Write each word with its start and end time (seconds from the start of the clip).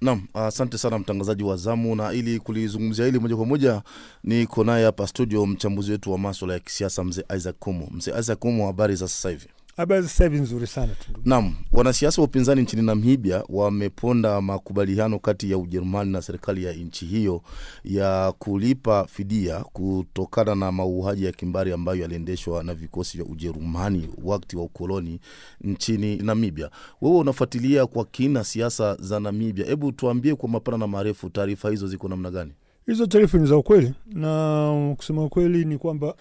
Naam, 0.00 0.22
asante 0.34 0.78
sana 0.78 0.98
mtangazaji 0.98 1.42
wa 1.42 1.56
zamu, 1.56 1.96
na 1.96 2.12
ili 2.12 2.38
kulizungumzia 2.40 3.06
hili 3.06 3.18
moja 3.18 3.36
kwa 3.36 3.46
moja 3.46 3.82
niko 4.24 4.64
naye 4.64 4.84
hapa 4.84 5.06
studio 5.06 5.46
mchambuzi 5.46 5.92
wetu 5.92 6.12
wa 6.12 6.18
maswala 6.18 6.54
ya 6.54 6.60
kisiasa 6.60 7.04
mzee 7.04 7.22
Isaac 7.36 7.56
Kumu. 7.58 7.88
Mzee 7.90 8.18
Isaac 8.20 8.38
Kumu, 8.38 8.66
habari 8.66 8.94
za 8.96 9.08
sasa 9.08 9.30
hivi? 9.30 9.46
Habari 9.78 10.02
sasa 10.02 10.24
hivi 10.24 10.38
nzuri 10.40 10.66
sana. 10.66 10.92
Naam, 11.24 11.54
wanasiasa 11.72 12.22
wa 12.22 12.28
upinzani 12.28 12.62
nchini 12.62 12.82
Namibia 12.82 13.42
wameponda 13.48 14.40
makubaliano 14.40 15.18
kati 15.18 15.50
ya 15.50 15.58
Ujerumani 15.58 16.12
na 16.12 16.22
serikali 16.22 16.64
ya 16.64 16.72
nchi 16.72 17.06
hiyo 17.06 17.42
ya 17.84 18.32
kulipa 18.38 19.04
fidia 19.06 19.60
kutokana 19.60 20.54
na 20.54 20.72
mauaji 20.72 21.24
ya 21.24 21.32
kimbari 21.32 21.72
ambayo 21.72 22.00
yaliendeshwa 22.02 22.64
na 22.64 22.74
vikosi 22.74 23.16
vya 23.16 23.26
Ujerumani 23.26 24.08
wakati 24.24 24.56
wa 24.56 24.62
ukoloni 24.62 25.20
nchini 25.60 26.16
Namibia. 26.16 26.70
Wewe 27.00 27.16
unafuatilia 27.16 27.86
kwa 27.86 28.04
kina 28.04 28.44
siasa 28.44 28.96
za 29.00 29.20
Namibia, 29.20 29.66
hebu 29.66 29.92
tuambie 29.92 30.34
kwa 30.34 30.48
mapana 30.48 30.78
na 30.78 30.86
marefu, 30.86 31.30
taarifa 31.30 31.70
hizo 31.70 31.86
ziko 31.88 32.08
namna 32.08 32.30
gani? 32.30 32.52
Hizo 32.86 33.06
taarifa 33.06 33.38
ni 33.38 33.46
za 33.46 33.56
ukweli, 33.56 33.92
na 34.06 34.94
kusema 34.96 35.24
ukweli 35.24 35.64
ni 35.64 35.78
kwamba 35.78 36.14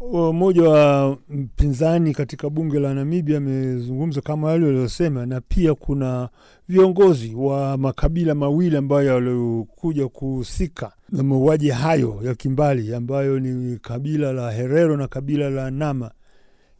mmoja 0.00 0.68
wa 0.68 1.18
mpinzani 1.28 2.14
katika 2.14 2.50
bunge 2.50 2.80
la 2.80 2.94
Namibia 2.94 3.36
amezungumza 3.38 4.20
kama 4.20 4.50
yale 4.50 4.66
waliosema, 4.66 5.26
na 5.26 5.40
pia 5.40 5.74
kuna 5.74 6.28
viongozi 6.68 7.34
wa 7.34 7.76
makabila 7.76 8.34
mawili 8.34 8.76
ambayo 8.76 9.14
walikuja 9.14 10.08
kuhusika 10.08 10.92
na 11.08 11.22
mauaji 11.22 11.68
hayo 11.70 12.20
ya 12.24 12.34
kimbali 12.34 12.94
ambayo 12.94 13.40
ni 13.40 13.78
kabila 13.78 14.32
la 14.32 14.50
Herero 14.52 14.96
na 14.96 15.08
kabila 15.08 15.50
la 15.50 15.70
Nama, 15.70 16.10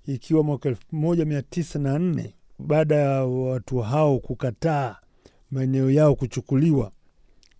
ikiwa 0.07 0.43
mwaka 0.43 0.69
elfu 0.69 0.83
moja 0.93 1.25
mia 1.25 1.43
tisa 1.43 1.79
na 1.79 1.99
nne 1.99 2.35
baada 2.59 2.95
ya 2.97 3.25
watu 3.25 3.79
hao 3.79 4.19
kukataa 4.19 4.97
maeneo 5.51 5.91
yao 5.91 6.15
kuchukuliwa 6.15 6.91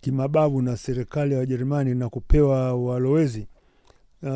kimabavu 0.01 0.61
na 0.61 0.77
serikali 0.77 1.33
ya 1.33 1.39
Wajerumani 1.39 1.95
na 1.95 2.09
kupewa 2.09 2.73
walowezi 2.75 3.47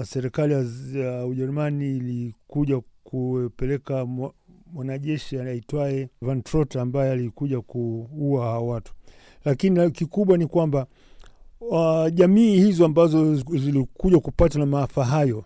serikali 0.05 0.53
ya 0.99 1.25
Ujerumani 1.25 1.97
ilikuja 1.97 2.81
kupeleka 3.03 4.05
mwanajeshi 4.73 5.39
anaitwaye 5.39 6.09
Van 6.21 6.41
Trott 6.43 6.75
ambaye 6.75 7.11
alikuja 7.11 7.61
kuua 7.61 8.45
hawa 8.45 8.59
watu, 8.61 8.93
lakini 9.45 9.91
kikubwa 9.91 10.37
ni 10.37 10.47
kwamba 10.47 10.87
uh, 11.61 12.07
jamii 12.13 12.57
hizo 12.57 12.85
ambazo 12.85 13.35
zilikuja 13.35 14.19
kupata 14.19 14.59
na 14.59 14.65
maafa 14.65 15.05
hayo 15.05 15.45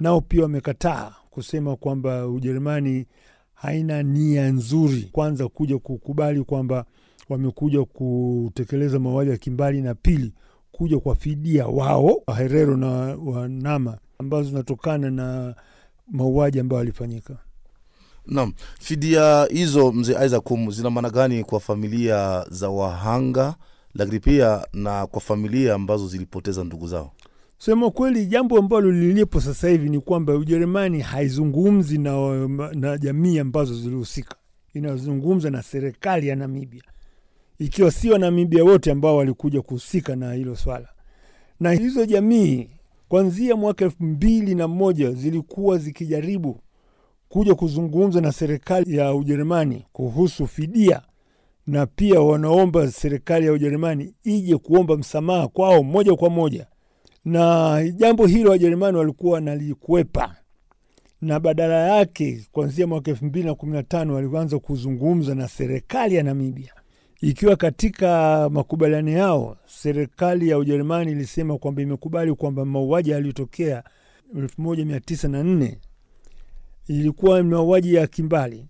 nao 0.00 0.20
pia 0.20 0.42
wamekataa 0.42 1.14
kusema 1.30 1.76
kwamba 1.76 2.26
Ujerumani 2.28 3.06
haina 3.54 4.02
nia 4.02 4.48
nzuri, 4.50 5.08
kwanza 5.12 5.48
kuja 5.48 5.78
kukubali 5.78 6.44
kwamba 6.44 6.84
wamekuja 7.28 7.84
kutekeleza 7.84 8.98
mauaji 8.98 9.30
ya 9.30 9.36
kimbali, 9.36 9.82
na 9.82 9.94
pili 9.94 10.32
kuja 10.72 10.98
kwa 10.98 11.14
fidia 11.14 11.66
wao 11.66 12.22
Waherero 12.26 12.76
na 12.76 12.88
Wanama 13.24 13.98
ambazo 14.18 14.48
zinatokana 14.48 15.10
na 15.10 15.54
mauaji 16.10 16.60
ambayo 16.60 16.82
alifanyika. 16.82 17.36
Naam, 18.26 18.52
fidia 18.80 19.46
hizo 19.50 19.92
mzee 19.92 20.26
Isaac 20.26 20.42
Kumu 20.42 20.70
zina 20.70 20.90
maana 20.90 21.10
gani 21.10 21.44
kwa 21.44 21.60
familia 21.60 22.46
za 22.50 22.68
wahanga, 22.68 23.54
lakini 23.94 24.20
pia 24.20 24.66
na 24.72 25.06
kwa 25.06 25.20
familia 25.20 25.74
ambazo 25.74 26.08
zilipoteza 26.08 26.64
ndugu 26.64 26.86
zao? 26.88 27.12
Sema 27.58 27.90
kweli, 27.90 28.26
jambo 28.26 28.58
ambalo 28.58 28.90
lilipo 28.92 29.40
sasa 29.40 29.68
hivi 29.68 29.90
ni 29.90 30.00
kwamba 30.00 30.34
Ujerumani 30.34 31.00
haizungumzi 31.00 31.98
na, 31.98 32.48
na 32.74 32.98
jamii 32.98 33.38
ambazo 33.38 33.74
zilihusika, 33.74 34.34
inazungumza 34.74 35.50
na 35.50 35.62
serikali 35.62 36.28
ya 36.28 36.36
Namibia 36.36 36.82
ikiwa 37.58 37.90
si 37.90 38.10
Wanamibia 38.10 38.64
wote 38.64 38.90
ambao 38.90 39.16
walikuja 39.16 39.62
kuhusika 39.62 40.16
na 40.16 40.32
hilo 40.32 40.56
swala. 40.56 40.88
Na 41.60 41.72
hizo 41.72 42.06
jamii 42.06 42.68
kuanzia 43.08 43.56
mwaka 43.56 43.84
elfu 43.84 44.04
mbili 44.04 44.54
na 44.54 44.68
moja 44.68 45.10
zilikuwa 45.12 45.78
zikijaribu 45.78 46.60
kuja 47.28 47.54
kuzungumza 47.54 48.20
na 48.20 48.32
serikali 48.32 48.96
ya 48.96 49.14
Ujerumani 49.14 49.84
kuhusu 49.92 50.46
fidia, 50.46 51.02
na 51.66 51.86
pia 51.86 52.20
wanaomba 52.20 52.90
serikali 52.90 53.46
ya 53.46 53.52
Ujerumani 53.52 54.14
ije 54.24 54.56
kuomba 54.56 54.96
msamaha 54.96 55.48
kwao 55.48 55.82
moja 55.82 56.14
kwa 56.14 56.30
moja, 56.30 56.66
na 57.24 57.82
jambo 57.96 58.26
hilo 58.26 58.50
Wajerumani 58.50 58.96
walikuwa 58.98 59.32
wanalikwepa, 59.32 60.36
na 61.20 61.40
badala 61.40 61.96
yake 61.96 62.46
kuanzia 62.52 62.86
mwaka 62.86 63.10
elfu 63.10 63.24
mbili 63.24 63.46
na 63.46 63.54
kumi 63.54 63.72
na 63.72 63.82
tano 63.82 64.14
walianza 64.14 64.58
kuzungumza 64.58 65.34
na 65.34 65.48
serikali 65.48 66.14
ya 66.14 66.22
Namibia 66.22 66.72
ikiwa 67.20 67.56
katika 67.56 68.48
makubaliano 68.52 69.10
yao 69.10 69.56
serikali 69.66 70.48
ya 70.48 70.58
Ujerumani 70.58 71.12
ilisema 71.12 71.58
kwamba 71.58 71.82
imekubali 71.82 72.34
kwamba 72.34 72.64
mauaji 72.64 73.10
yaliyotokea 73.10 73.84
elfu 74.36 74.62
moja 74.62 74.84
mia 74.84 75.00
tisa 75.00 75.28
na 75.28 75.42
nne 75.42 75.78
ilikuwa 76.88 77.42
mauaji 77.42 77.94
ya 77.94 78.06
kimbali, 78.06 78.66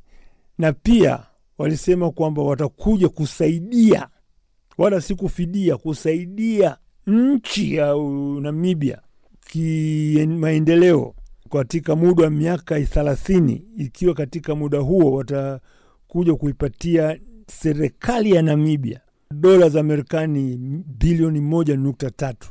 na 0.58 0.72
pia 0.72 1.22
walisema 1.58 2.10
kwamba 2.10 2.42
watakuja 2.42 3.08
kusaidia, 3.08 4.08
wala 4.78 5.00
si 5.00 5.14
kufidia, 5.14 5.76
kusaidia 5.76 6.76
nchi 7.06 7.74
ya 7.74 7.94
Namibia 8.40 8.98
kimaendeleo 9.46 11.14
katika 11.50 11.96
muda 11.96 12.24
wa 12.24 12.30
miaka 12.30 12.80
thelathini, 12.80 13.64
ikiwa 13.76 14.14
katika 14.14 14.54
muda 14.54 14.78
huo 14.78 15.12
watakuja 15.12 16.34
kuipatia 16.34 17.18
serikali 17.50 18.30
ya 18.30 18.42
Namibia 18.42 19.00
dola 19.30 19.68
za 19.68 19.82
Marekani 19.82 20.56
bilioni 20.98 21.40
moja 21.40 21.76
nukta 21.76 22.10
tatu. 22.10 22.48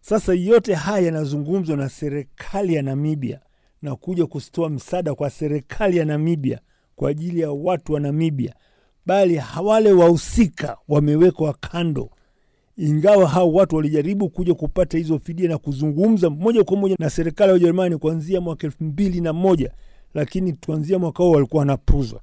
Sasa 0.00 0.34
yote 0.34 0.74
haya 0.74 1.06
yanazungumzwa 1.06 1.76
na 1.76 1.88
serikali 1.88 2.74
ya 2.74 2.82
Namibia 2.82 3.40
na 3.82 3.96
kuja 3.96 4.26
kutoa 4.26 4.68
msaada 4.70 5.14
kwa 5.14 5.30
serikali 5.30 5.96
ya 5.96 6.04
Namibia 6.04 6.60
kwa 6.96 7.10
ajili 7.10 7.40
ya 7.40 7.50
watu 7.52 7.92
wa 7.92 8.00
Namibia, 8.00 8.54
bali 9.06 9.42
wale 9.64 9.92
wahusika 9.92 10.76
wamewekwa 10.88 11.52
kando, 11.60 12.10
ingawa 12.76 13.28
hao 13.28 13.52
watu 13.52 13.76
walijaribu 13.76 14.30
kuja 14.30 14.54
kupata 14.54 14.98
hizo 14.98 15.18
fidia 15.18 15.48
na 15.48 15.58
kuzungumza 15.58 16.30
moja 16.30 16.64
kwa 16.64 16.76
moja 16.76 16.96
na 16.98 17.10
serikali 17.10 17.48
ya 17.50 17.56
Ujerumani 17.56 17.96
kuanzia 17.96 18.40
mwaka 18.40 18.66
elfu 18.66 18.84
mbili 18.84 19.20
na 19.20 19.32
moja, 19.32 19.72
lakini 20.14 20.52
kuanzia 20.52 20.98
mwaka 20.98 21.22
huo 21.22 21.32
walikuwa 21.32 21.60
wanapuzwa. 21.60 22.20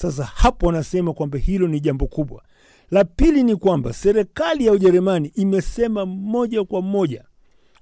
Sasa 0.00 0.24
hapo 0.24 0.66
wanasema 0.66 1.12
kwamba 1.12 1.38
hilo 1.38 1.68
ni 1.68 1.80
jambo 1.80 2.06
kubwa. 2.06 2.42
La 2.90 3.04
pili 3.04 3.42
ni 3.42 3.56
kwamba 3.56 3.92
serikali 3.92 4.66
ya 4.66 4.72
Ujerumani 4.72 5.32
imesema 5.34 6.06
moja 6.06 6.64
kwa 6.64 6.82
moja 6.82 7.24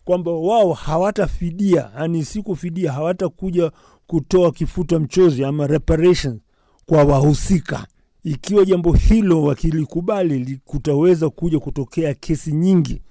kwamba 0.04 0.30
wao 0.32 0.72
hawatafidia, 0.72 1.90
yani 1.98 2.24
si 2.24 2.42
kufidia, 2.42 2.92
hawatakuja 2.92 3.72
kutoa 4.06 4.52
kifuta 4.52 4.98
mchozi 4.98 5.44
ama 5.44 5.66
reparations 5.66 6.40
kwa 6.86 7.04
wahusika. 7.04 7.86
Ikiwa 8.24 8.64
jambo 8.64 8.92
hilo 8.92 9.42
wakilikubali, 9.42 10.60
kutaweza 10.64 11.30
kuja 11.30 11.58
kutokea 11.60 12.14
kesi 12.14 12.52
nyingi 12.52 13.02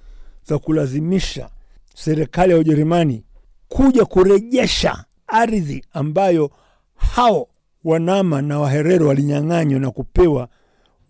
za 0.44 0.60
kulazimisha 0.60 1.50
serikali 1.96 2.52
ya 2.54 2.58
Ujerumani 2.60 3.24
kuja 3.68 4.06
kurejesha 4.06 5.06
ardhi 5.28 5.86
ambayo 5.94 6.52
hao 6.96 7.48
Wanama 7.86 8.42
na 8.42 8.60
Waherero 8.60 9.08
walinyang'anywa 9.08 9.80
na 9.80 9.92
kupewa 9.92 10.50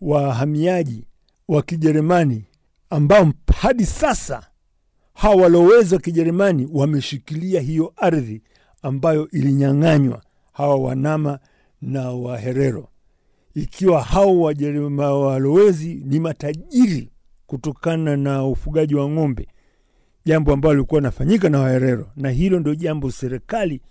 wahamiaji 0.02 1.08
wa 1.48 1.62
Kijerumani 1.62 2.46
ambao 2.90 3.34
hadi 3.62 3.86
sasa 3.86 4.48
hawa 5.14 5.36
walowezi 5.36 5.96
wa 5.96 6.02
Kijerumani 6.02 6.70
wameshikilia 6.74 7.62
hiyo 7.62 7.94
ardhi 7.98 8.42
ambayo 8.82 9.30
ilinyang'anywa 9.30 10.22
hawa 10.54 10.76
Wanama 10.76 11.40
na 11.82 12.12
Waherero, 12.12 12.88
ikiwa 13.54 14.02
hao 14.04 14.40
walowezi 15.22 15.96
ni 16.06 16.20
matajiri 16.20 17.10
kutokana 17.48 18.18
na 18.18 18.46
ufugaji 18.46 18.96
wa 18.96 19.10
ng'ombe, 19.10 19.48
jambo 20.26 20.54
ambalo 20.54 20.74
lilikuwa 20.76 21.02
nafanyika 21.02 21.50
na 21.50 21.60
Waherero, 21.60 22.12
na 22.16 22.30
hilo 22.30 22.60
ndio 22.60 22.76
jambo 22.76 23.12
serikali 23.12 23.82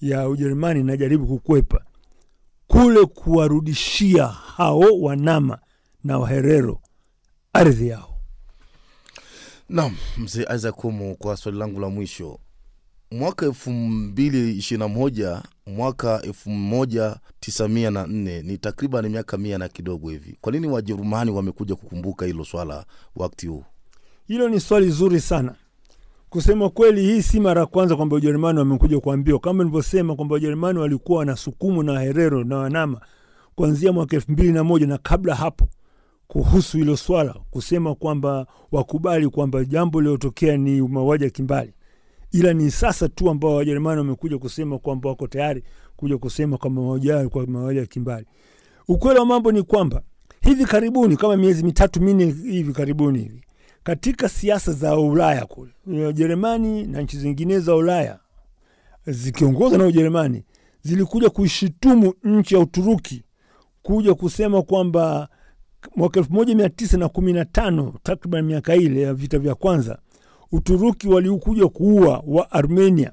ya 0.00 0.28
Ujerumani 0.28 0.80
inajaribu 0.80 1.26
kukwepa 1.26 1.85
kule 2.66 3.06
kuwarudishia 3.06 4.26
hao 4.26 4.80
Wanama 5.00 5.58
na 6.04 6.18
Waherero 6.18 6.80
ardhi 7.52 7.88
yao. 7.88 8.12
Naam, 9.68 9.96
mzee 10.18 10.46
Isaac 10.56 10.74
Kumu, 10.74 11.16
kwa 11.16 11.36
swali 11.36 11.58
langu 11.58 11.80
la 11.80 11.88
mwisho, 11.88 12.38
mwaka 13.10 13.46
elfu 13.46 13.70
mbili 13.70 14.56
ishirini 14.56 14.88
na 14.88 14.94
moja 14.94 15.42
mwaka 15.66 16.22
elfu 16.22 16.50
moja 16.50 17.16
tisamia 17.40 17.90
na 17.90 18.06
nne 18.06 18.42
ni 18.42 18.58
takriban 18.58 19.08
miaka 19.08 19.36
mia 19.36 19.58
na 19.58 19.68
kidogo 19.68 20.10
hivi. 20.10 20.36
Kwa 20.40 20.52
nini 20.52 20.66
Wajerumani 20.66 21.30
wamekuja 21.30 21.74
kukumbuka 21.76 22.26
hilo 22.26 22.44
swala 22.44 22.84
wakati 23.16 23.46
huu? 23.46 23.64
Hilo 24.28 24.48
ni 24.48 24.60
swali 24.60 24.90
zuri 24.90 25.20
sana. 25.20 25.54
Kusema 26.30 26.68
kweli, 26.68 27.02
hii 27.02 27.22
si 27.22 27.40
mara 27.40 27.60
ya 27.60 27.66
kwanza 27.66 27.96
kwamba 27.96 28.16
Ujerumani 28.16 28.58
wamekuja 28.58 29.00
kuambiwa. 29.00 29.38
Kama 29.38 29.58
nilivyosema 29.64 30.16
kwamba 30.16 30.34
Ujerumani 30.34 30.78
walikuwa 30.78 31.18
wanasukumu 31.18 31.82
na 31.82 32.00
Herero 32.00 32.44
na 32.44 32.56
Wanama 32.56 33.00
kuanzia 33.54 33.92
mwaka 33.92 34.16
elfu 34.16 34.32
mbili 34.32 34.52
na 34.52 34.64
moja 34.64 34.86
na 34.86 34.98
kabla 34.98 35.34
hapo 35.34 35.68
kuhusu 36.26 36.76
hilo 36.78 36.96
swala, 36.96 37.34
kusema 37.50 37.94
kwamba 37.94 38.46
wakubali 38.72 39.28
kwamba 39.28 39.64
jambo 39.64 40.00
lilotokea 40.00 40.56
ni 40.56 40.82
mauaji 40.82 41.24
ya 41.24 41.30
kimbali, 41.30 41.72
ila 42.32 42.52
ni 42.52 42.70
sasa 42.70 43.08
tu 43.08 43.30
ambao 43.30 43.54
Wajerumani 43.54 43.98
wamekuja 43.98 44.38
kusema 44.38 44.78
kwamba 44.78 45.08
wako 45.08 45.26
tayari 45.26 45.62
kuja 45.96 46.18
kusema 46.18 46.56
kwamba 46.58 46.82
mauaji 46.82 47.28
kwa 47.28 47.46
mauaji 47.46 47.78
ya 47.78 47.86
kimbali. 47.86 48.26
Ukweli 48.88 49.18
wa 49.20 49.26
mambo 49.26 49.52
ni 49.52 49.62
kwamba 49.62 50.02
hivi 50.42 50.64
karibuni, 50.64 51.16
kama 51.16 51.36
miezi 51.36 51.62
mitatu 51.64 52.00
minne 52.02 52.24
hivi 52.24 52.72
karibuni 52.72 53.18
hivi, 53.18 53.42
katika 53.86 54.28
siasa 54.28 54.72
za 54.72 54.96
Ulaya 54.98 55.46
kule, 55.46 55.72
Ujerumani 56.08 56.86
na 56.86 57.00
nchi 57.02 57.18
zingine 57.18 57.60
za 57.60 57.74
Ulaya 57.74 58.18
zikiongozwa 59.06 59.78
na 59.78 59.86
Ujerumani 59.86 60.44
zilikuja 60.82 61.30
kuishitumu 61.30 62.14
nchi 62.24 62.54
ya 62.54 62.60
Uturuki 62.60 63.24
kuja 63.82 64.14
kusema 64.14 64.62
kwamba 64.62 65.28
mwaka 65.96 66.20
elfu 66.20 66.32
moja 66.32 66.54
mia 66.54 66.68
tisa 66.68 66.96
na 66.96 67.08
kumi 67.08 67.32
na 67.32 67.44
tano 67.44 67.94
takriban 68.02 68.44
miaka 68.44 68.74
ile 68.74 69.00
ya 69.02 69.14
vita 69.14 69.38
vya 69.38 69.54
kwanza, 69.54 69.98
Uturuki 70.52 71.08
walikuja 71.08 71.68
kuua 71.68 72.22
wa 72.26 72.50
Armenia. 72.50 73.12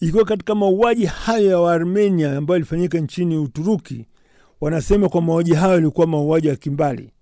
Ikiwa 0.00 0.24
katika 0.24 0.54
mauaji 0.54 1.06
hayo 1.06 1.50
ya 1.50 1.58
Waarmenia 1.58 2.36
ambayo 2.38 2.56
ilifanyika 2.56 2.98
nchini 2.98 3.36
Uturuki, 3.36 4.06
wanasema 4.60 5.08
kwa 5.08 5.22
mauaji 5.22 5.54
hayo 5.54 5.74
yalikuwa 5.74 6.06
mauaji 6.06 6.48
ya 6.48 6.56
kimbali, 6.56 7.12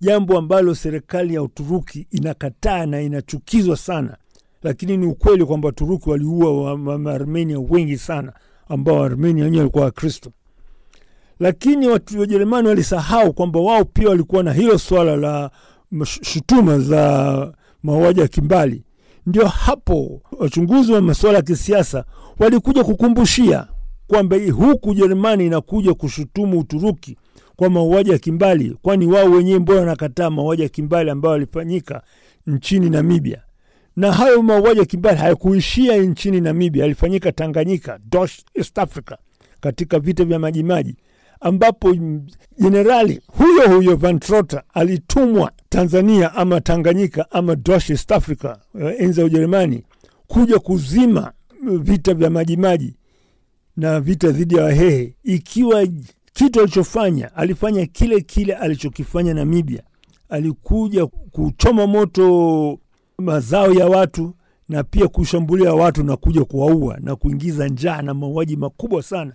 jambo 0.00 0.38
ambalo 0.38 0.74
serikali 0.74 1.34
ya 1.34 1.42
Uturuki 1.42 2.06
inakataa 2.10 2.86
na 2.86 3.00
inachukizwa 3.00 3.76
sana, 3.76 4.16
lakini 4.62 4.96
ni 4.96 5.06
ukweli 5.06 5.44
kwamba 5.44 5.66
Waturuki 5.66 6.10
waliua 6.10 6.74
Waarmenia 6.74 7.58
wengi 7.60 7.98
sana 7.98 8.32
ambao 8.68 8.96
Waarmenia 8.96 9.44
wenyewe 9.44 9.60
walikuwa 9.60 9.84
Wakristo 9.84 10.32
lakini 11.40 11.88
Wajerumani 12.18 12.68
walisahau 12.68 13.32
kwamba 13.32 13.60
wao 13.60 13.84
pia 13.84 14.08
walikuwa 14.08 14.42
na 14.42 14.52
hilo 14.52 14.78
swala 14.78 15.16
la 15.16 15.50
shutuma 16.04 16.78
za 16.78 17.52
mauaji 17.82 18.20
ya 18.20 18.28
kimbali. 18.28 18.82
Ndio 19.26 19.46
hapo 19.46 20.22
wachunguzi 20.38 20.92
wa 20.92 21.00
masuala 21.00 21.36
ya 21.38 21.42
kisiasa 21.42 22.04
walikuja 22.38 22.84
kukumbushia 22.84 23.66
kwamba 24.06 24.36
huku 24.56 24.90
Ujerumani 24.90 25.46
inakuja 25.46 25.94
kushutumu 25.94 26.58
Uturuki 26.58 27.16
kwa 27.58 27.70
mauaji 27.70 28.10
ya 28.10 28.18
kimbali, 28.18 28.76
kwani 28.82 29.06
wao 29.06 29.30
wenyewe 29.30 29.58
mbona 29.58 29.80
wanakataa 29.80 30.30
mauaji 30.30 30.62
ya 30.62 30.68
kimbali 30.68 31.10
ambayo 31.10 31.32
yalifanyika 31.34 32.02
nchini 32.46 32.90
Namibia? 32.90 33.42
Na 33.96 34.12
hayo 34.12 34.42
mauaji 34.42 34.80
ya 34.80 34.86
kimbali 34.86 35.18
hayakuishia 35.18 35.96
nchini 35.96 36.40
Namibia, 36.40 36.82
yalifanyika 36.82 37.32
Tanganyika, 37.32 37.98
East 38.54 38.78
Africa, 38.78 39.16
katika 39.60 39.98
vita 39.98 40.24
vya 40.24 40.38
Majimaji 40.38 40.96
ambapo 41.40 41.96
jenerali 42.58 43.20
huyo 43.26 43.76
huyo 43.76 43.96
Van 43.96 44.20
alitumwa 44.74 45.52
Tanzania 45.68 46.34
ama 46.34 46.60
Tanganyika 46.60 47.30
ama 47.30 47.56
East 47.90 48.12
Africa, 48.12 48.56
enzi 48.98 49.20
ya 49.20 49.26
Ujerumani, 49.26 49.84
kuja 50.26 50.58
kuzima 50.58 51.32
vita 51.62 52.14
vya 52.14 52.30
Majimaji 52.30 52.94
na 53.76 54.00
vita 54.00 54.30
dhidi 54.30 54.54
ya 54.56 54.64
Wahehe, 54.64 55.14
ikiwa 55.24 55.86
kitu 56.38 56.60
alichofanya 56.60 57.34
alifanya 57.36 57.86
kile 57.86 58.20
kile 58.20 58.54
alichokifanya 58.54 59.34
Namibia. 59.34 59.82
Alikuja 60.28 61.06
kuchoma 61.06 61.86
moto 61.86 62.78
mazao 63.18 63.72
ya 63.72 63.86
watu 63.86 64.34
na 64.68 64.84
pia 64.84 65.08
kushambulia 65.08 65.74
watu 65.74 66.02
na 66.02 66.16
kuja 66.16 66.44
kuwaua 66.44 66.96
na 67.00 67.16
kuingiza 67.16 67.68
njaa 67.68 68.02
na 68.02 68.14
mauaji 68.14 68.56
makubwa 68.56 69.02
sana 69.02 69.32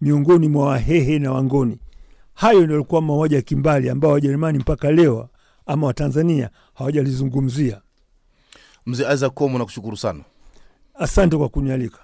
miongoni 0.00 0.48
mwa 0.48 0.66
Wahehe 0.66 1.18
na 1.18 1.32
Wangoni. 1.32 1.78
Hayo 2.34 2.64
ndio 2.64 2.76
alikuwa 2.76 3.02
mauaji 3.02 3.34
ya 3.34 3.42
kimbali 3.42 3.90
ambao 3.90 4.10
Wajerumani 4.12 4.58
mpaka 4.58 4.92
leo 4.92 5.28
ama 5.66 5.86
Watanzania 5.86 6.50
hawajalizungumzia. 6.74 7.80
Mzee 8.86 9.14
Isaac 9.14 9.32
Komo, 9.34 9.58
nakushukuru 9.58 9.96
sana, 9.96 10.20
asante 10.94 11.36
kwa 11.36 11.48
kunialika. 11.48 11.98